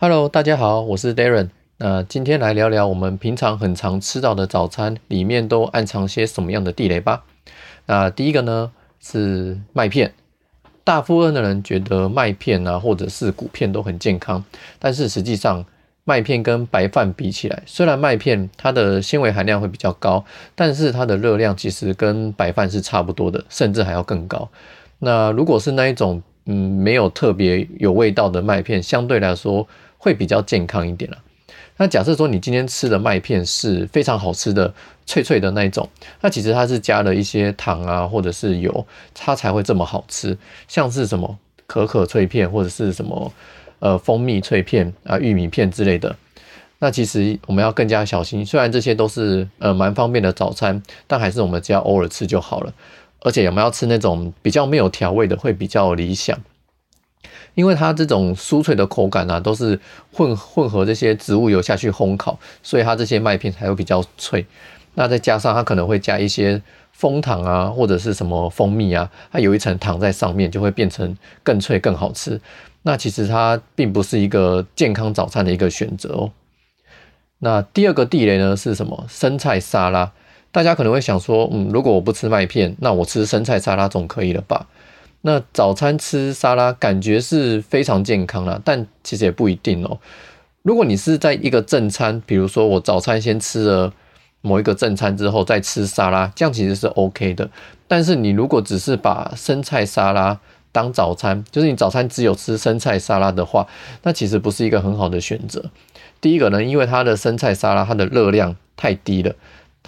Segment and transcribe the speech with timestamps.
[0.00, 1.48] Hello，大家好，我是 Darren。
[1.78, 7.24] 那今天来聊聊我们平常很常吃到的早餐里面都暗藏些什么样的地雷吧。
[7.86, 10.14] 那第一个呢是麦片。
[10.84, 14.44] 大部分的人觉得麦片啊或者是谷片都很健康，
[14.78, 15.64] 但是实际上
[16.04, 20.24] 麦片跟白饭比起来，虽然麦片它的纤维含量会比较高，
[20.54, 24.48] 但是它的热量其实跟白饭是差不多的，甚至还要更高。
[25.00, 29.66] 那如果是那一种嗯没有特别有味道的麦片，相对来说。
[29.98, 31.18] 会比较健康一点了。
[31.76, 34.72] 那假设说你今天吃的麦片是非常好吃的、
[35.06, 35.88] 脆脆的那一种，
[36.20, 38.84] 那其实它是加了一些糖啊，或者是油，
[39.14, 40.36] 它才会这么好吃。
[40.66, 43.32] 像是什么可可脆片，或者是什么
[43.78, 46.16] 呃蜂蜜脆片啊、玉米片之类的，
[46.80, 48.44] 那其实我们要更加小心。
[48.44, 52.72] 虽然这些都是呃蛮方便的早餐，但还是我们只要偶尔吃就好了。
[53.20, 56.36] 而且我们要吃那种比较没有调味的，会比较理想。
[57.58, 59.76] 因为它这种酥脆的口感啊，都是
[60.12, 64.46] 混混合这些植物油下去烘烤，所以它这些麦片才会比较脆。
[64.94, 72.40] 那再加上它可能会加一些蜂糖啊，或者是什么蜂蜜啊，它有一层糖在上面，就会变成更脆更好吃。
[72.82, 76.30] 那其实它并不是一个健康早餐的一个选择哦。
[77.40, 79.04] 那第二个地雷呢是什么？
[79.08, 80.12] 生菜沙拉。
[80.52, 84.68] 大家可能会想说，嗯，如果我不吃麦片，那我吃生菜沙拉总可以了吧？
[85.22, 89.98] 那早餐吃沙拉感觉是非常健康了，但其实也不一定哦。
[90.62, 93.92] 如果你是在一个正餐，比如说我早餐先吃了
[94.42, 97.50] 某一个正餐之后再吃沙拉，这样其实是 OK 的。
[97.86, 100.38] 但是你如果只是把生菜沙拉
[100.70, 103.66] 当早餐，就是你早餐只有吃生菜沙拉的话，
[104.02, 105.70] 那其实不是一个很好的选择。
[106.20, 109.34] 第一个呢，因为它的生菜沙拉它的热量太低了。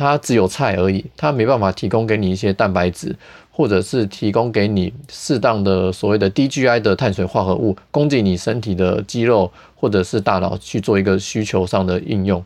[0.00, 3.14] 它只有菜而已，它没办法提供给你一些蛋白质，
[3.50, 12.42] 或者是提供给你适当的所谓的低 GI 的碳水化合物，供给你身体的肌肉或者是大脑去做一个需求上的应用。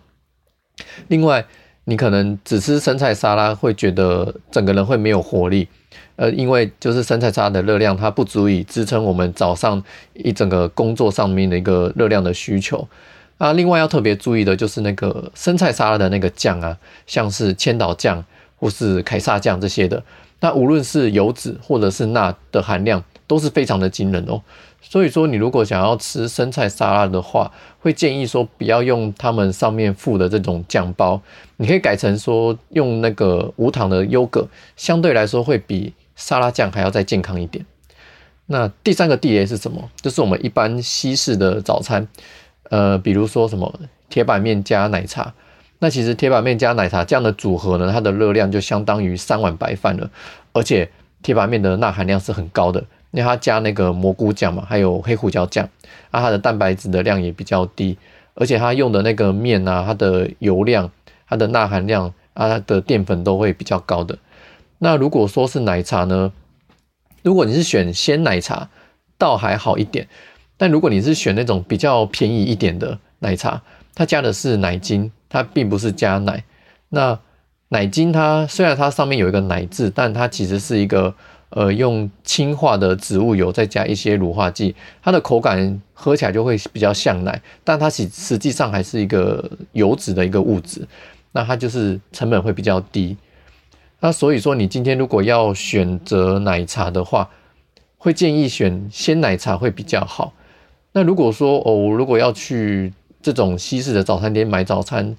[1.06, 1.46] 另外，
[1.84, 5.68] 你可能只吃生菜沙拉，会觉得整个人会没有活力，
[6.16, 9.80] 呃，因为就是生菜沙拉的热量它不足以支撑我们早上
[10.14, 12.88] 一整个工作上面的一个热量的需求。
[13.44, 18.24] 那，另外要特别注意的就是那个生菜沙拉的那个酱啊，像是千岛酱
[18.56, 20.02] 或是凯撒酱这些的，
[20.40, 24.40] 那无论是油脂或者是钠的含量都是非常的惊人哦。
[24.80, 31.20] 所以说，你如果想要吃生菜沙拉的话，会建议说不要用他们上面附的这种酱包，
[31.58, 37.66] 你可以改成说用那个无糖的优格，相对来说会比沙拉酱还要再健康一点。
[38.46, 39.90] 那第三个地雷是什么？
[40.00, 42.08] 就是我们一般西式的早餐。
[42.70, 45.32] 呃，比如说什么铁板面加奶茶，
[45.78, 50.10] 那其实铁板面加奶茶这样的组合呢，它的热量就相当于三碗白饭了。
[50.52, 50.88] 而且
[51.22, 52.80] 铁板面的钠含量是很高的，
[53.10, 55.68] 因为它加那个蘑菇酱嘛，还有黑胡椒酱，
[56.10, 57.98] 啊，它的蛋白质的量也比较低，
[58.34, 60.90] 而且它用的那个面啊，它的油量、
[61.28, 64.16] 它的钠含量啊、它的淀粉都会比较高的。
[64.78, 66.32] 那如果说是奶茶呢，
[67.22, 68.68] 如果你是选鲜奶茶，
[69.18, 70.08] 倒还好一点。
[70.56, 73.60] 但如果你是选那种比较便宜一点的奶茶，
[73.94, 76.44] 它加的是奶精，它并不是加奶。
[76.90, 77.18] 那
[77.68, 81.12] 奶精它虽然它上面有一个奶字，但它其实是一个
[81.50, 90.86] 呃用氢化的植物油再加一些乳化剂，它的口感喝起来就会比较像奶，但它实实际上还是一个油脂的一个物质。
[91.32, 93.16] 那它就是成本会比较低。
[93.98, 97.28] 那所以说你今天如果要选择奶茶的话，
[97.98, 100.32] 会建议选鲜奶茶会比较好。
[100.96, 105.16] 那如果说哦，如果要去这种西式的早餐店买早餐，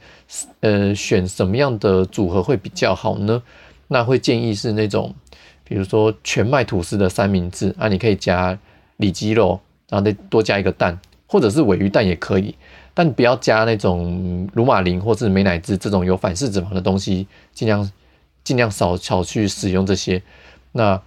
[0.61, 3.43] 呃，选什么样的组合会比较好呢？
[3.89, 5.13] 那会建议是那种，
[5.65, 8.57] 比如说全麦吐司的三明治啊，你可以加
[8.95, 9.59] 里脊肉，
[9.89, 10.97] 然后再多加一个蛋，
[11.27, 12.55] 或者是尾鱼蛋也可以，
[12.93, 17.91] 但不要加那种乳马林或是美乃滋这种有反式脂肪的东西，尽量
[18.45, 20.23] 尽量少少去使用这些。
[20.71, 21.01] 那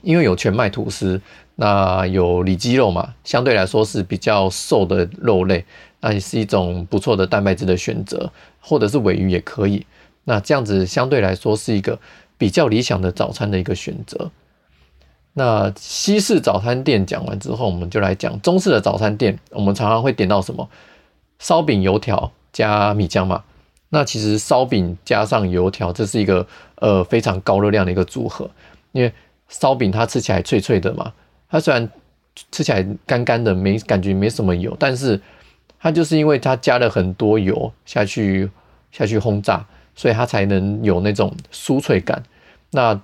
[0.00, 1.20] 因为有全麦吐司。
[1.64, 5.64] 那有里脊肉嘛，相对来说是比较瘦的肉类，
[6.00, 8.28] 那也是一种不错的蛋白质的选择，
[8.60, 9.86] 或者是尾鱼也可以。
[10.24, 11.96] 那这样子相对来说是一个
[12.36, 14.32] 比较理想的早餐的一个选择。
[15.34, 19.38] 那西式早餐店讲完之后，我们就来讲中式的早餐店。
[19.50, 20.68] 我们常常会点到什么
[21.38, 23.44] 烧饼、油条加米浆嘛。
[23.90, 26.44] 那其实烧饼加上油条，这是一个
[26.80, 28.50] 呃非常高热量的一个组合，
[28.90, 29.12] 因为
[29.48, 31.12] 烧饼它吃起来脆脆的嘛。
[31.52, 31.86] 它虽然
[32.50, 35.20] 吃起来干干的，没感觉没什么油，但是
[35.78, 38.50] 它就是因为它加了很多油下去
[38.90, 39.62] 下去轰炸，
[39.94, 42.22] 所以它才能有那种酥脆感。
[42.70, 42.98] 那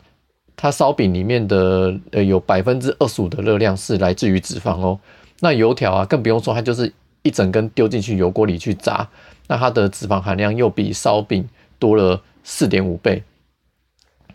[0.56, 4.98] 它烧饼里面的呃有百分之二十五的热量是来自于脂肪哦。
[5.40, 6.90] 那油条啊更不用说，它就是
[7.22, 9.06] 一整根丢进去油锅里去炸，
[9.48, 11.46] 那它的脂肪含量又比烧饼
[11.78, 13.22] 多了四点五倍。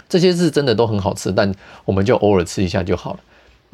[0.07, 1.51] 这些是真的都很好吃，但
[1.85, 3.19] 我们就偶尔吃一下就好了。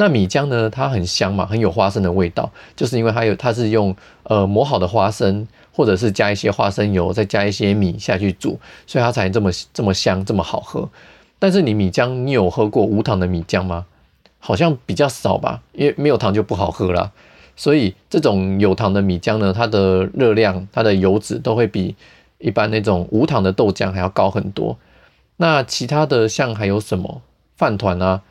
[0.01, 0.69] 那米浆呢？
[0.69, 3.93] 它很香嘛，很有花生的味道，就是因为它有它是用
[4.23, 8.57] 呃磨好的花生，或者是加一些花生油，再加一些米下去煮，
[8.87, 10.89] 所以它才这么这么香，这么好喝。
[11.37, 13.85] 但是你米浆，你有喝过无糖的米浆吗？
[14.39, 17.11] 好像比较少吧，因为没有糖就不好喝了。
[17.57, 21.93] 所以这种有糖的米浆呢，它的热量、它的油脂都会比
[22.37, 24.77] 一般那种无糖的豆浆还要高很多。
[25.35, 27.21] 那其他的像还有什么
[27.57, 28.21] 饭团啊？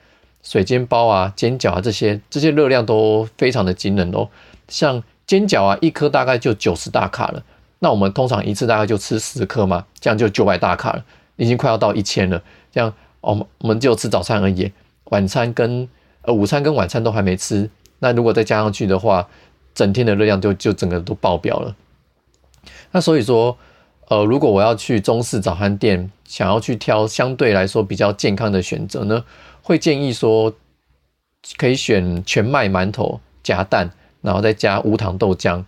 [0.42, 4.28] 水煎包啊、煎饺啊这些，这些热量都非常的惊人哦。
[4.68, 7.42] 像煎饺啊，一颗大概就九十大卡了。
[7.80, 11.04] 那我们通常一次大概就吃十颗嘛，这样就九百大卡了，
[11.36, 12.42] 已经快要到一千了。
[12.72, 14.72] 这样，我们我们就吃早餐而已，
[15.04, 15.88] 晚餐跟
[16.22, 17.70] 呃午餐跟晚餐都还没吃。
[18.00, 19.28] 那如果再加上去的话，
[19.74, 21.76] 整天的热量就就整个都爆表了。
[22.90, 23.56] 那所以说，
[24.08, 29.24] 呃，如果我要去中式早餐店，想要去挑相对来说比较健康的选择呢？
[29.62, 30.54] 会建议说，
[31.58, 33.90] 可以选全麦馒头夹蛋，
[34.22, 35.62] 然后再加无糖豆浆，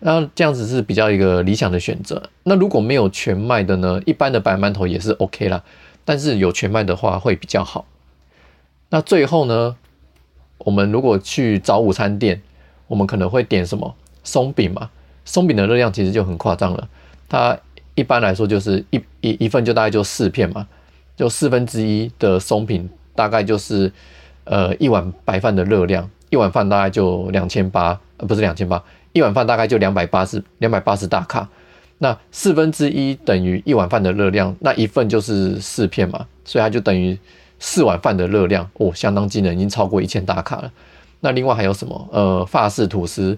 [0.00, 2.30] 那这样子是比较一个理想的选择。
[2.42, 5.62] 那如果没有全麦的呢，一般的白馒头也是 OK 啦，
[6.04, 7.86] 但是有全麦的话会比较好。
[8.88, 9.76] 那最后呢，
[10.58, 12.42] 我们如果去早午餐店，
[12.88, 13.94] 我们可能会点什么
[14.24, 14.90] 松饼嘛？
[15.24, 16.88] 松饼的热量其实就很夸张了，
[17.30, 17.58] 它
[17.94, 20.66] 一般来说就是一一一份就大概就四片嘛，
[21.16, 22.86] 就四分之一的松饼。
[23.12, 23.92] 大概就是，
[24.44, 28.82] 呃，一碗白饭的热量，一碗饭大概就两千八，呃，不是两千八，
[29.12, 31.46] 一碗饭大概就两百八十，两百八十大卡。
[31.98, 37.18] 那四分之一等于一碗饭的热量，那一份就是四片嘛，所以它就等于
[37.58, 40.72] 四碗饭的热量，哦，相当惊人，已经超过一千大卡了。
[41.20, 42.08] 那另外还有什么？
[42.10, 43.36] 呃，法式吐司，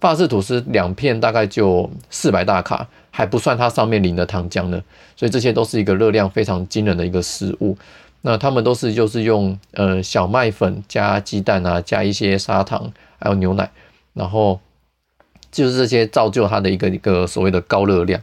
[0.00, 4.82] 法式吐司两片大概就四百大卡，还不算它上面淋的糖浆呢，
[5.14, 7.76] 所以这些都是一个热量非常惊人的一个食物。
[8.22, 13.70] 那他们都是就是用呃小麦粉加鸡蛋啊，加一些砂糖，还有牛奶，
[14.14, 14.58] 然后
[15.50, 18.20] 就是这些造就它的一个一个所谓的高热量。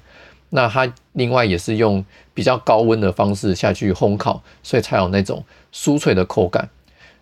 [0.49, 2.03] 那它另外也是用
[2.33, 5.43] 比较高温的方式下去烘烤，所以才有那种
[5.73, 6.69] 酥脆的口感。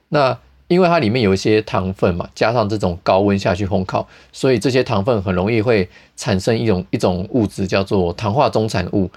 [0.09, 0.37] 那
[0.67, 9.09] 因为它里面有一些糖分嘛，加上这种高温下去烘烤，所以这些糖分很容易会产生一种一种物质叫做糖化中产物，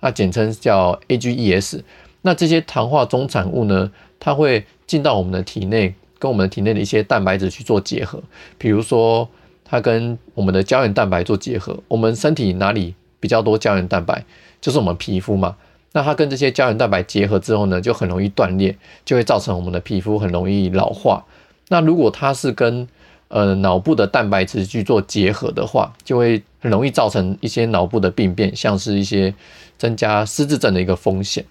[0.00, 1.80] 那简称叫 AGEs。
[2.22, 8.22] 那这些糖化中产物呢，它会进到我们的体内，跟我们的体内的一些蛋白质去做结合。
[8.58, 9.28] 比如说，
[9.64, 11.78] 它跟我们的胶原蛋白做结合。
[11.86, 14.24] 我们身体哪里比较多胶原蛋白，
[14.60, 15.56] 就是我们皮肤嘛。
[15.92, 21.24] 那它跟这些胶原蛋白结合之后呢，就很容易断裂，就会造成我们的皮肤很容易老化。
[21.68, 22.86] 那如果它是跟
[23.28, 29.34] 呃脑部的蛋白质去做结合的话，就会很容易造成一些脑部的病变，像是一些
[29.78, 31.44] 增加失智症的一个风险。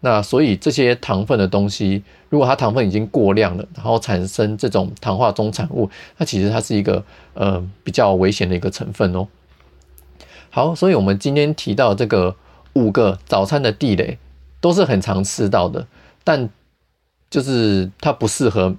[0.00, 7.02] 那所以这些糖分的东西，如果它糖分已经过量了，然后产生这种糖化中产物，那其实它是一个
[7.34, 9.26] 呃比较危险的一个成分哦。
[10.50, 12.36] 好，所以我们今天提到这个
[12.74, 14.18] 五个早餐的地雷，
[14.60, 15.86] 都是很常吃到的，
[16.24, 16.48] 但
[17.30, 18.74] 就是它不适合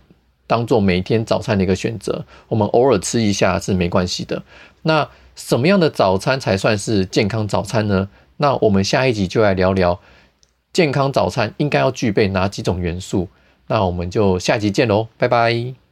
[0.48, 2.26] 当做每天早餐的一个选择。
[2.48, 4.44] 我们偶尔吃一下是没关系的。
[4.84, 8.10] 那什么样的早餐才算是健康早餐呢？
[8.38, 10.00] 那我们下一集就来聊聊。
[10.72, 13.28] 健康早餐应该要具备哪几种元素？
[13.68, 15.89] 那我们就下集见喽，拜拜。